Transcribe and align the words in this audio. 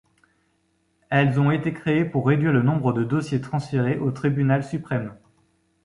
Elles 1.11 1.39
ont 1.39 1.51
été 1.51 1.73
créées 1.73 2.05
pour 2.05 2.25
réduire 2.25 2.51
le 2.51 2.63
nombre 2.63 2.91
de 2.91 3.03
dossier 3.03 3.39
transférés 3.39 3.99
au 3.99 4.09
Tribunal 4.09 4.63
suprême. 4.63 5.15